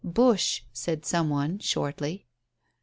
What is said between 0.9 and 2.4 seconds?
some one shortly.